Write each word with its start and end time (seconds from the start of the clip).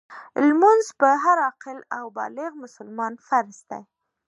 لمونځ 0.47 0.85
په 0.99 1.07
هر 1.23 1.37
عاقل 1.45 1.79
او 1.97 2.05
بالغ 2.17 2.51
مسلمان 2.63 3.13
فرض 3.27 3.57
دی. 3.69 3.83